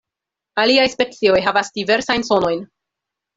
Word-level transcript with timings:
Aliaj 0.63 0.85
specioj 0.93 1.41
havas 1.49 1.69
diversajn 1.77 2.27
sonojn. 2.31 2.65